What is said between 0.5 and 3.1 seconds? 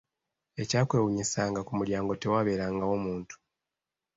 Ekyakwewuunyisanga ku mulyango tewaaberangawo